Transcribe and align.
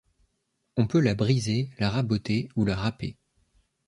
On 0.77 0.87
peut 0.87 0.99
la 0.99 1.13
briser, 1.13 1.69
la 1.77 1.91
raboter 1.91 2.49
ou 2.55 2.65
la 2.65 2.75
râper. 2.75 3.19